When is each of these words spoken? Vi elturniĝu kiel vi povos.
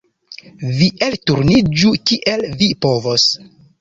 Vi 0.77 0.87
elturniĝu 1.07 1.93
kiel 2.13 2.47
vi 2.63 2.71
povos. 2.87 3.29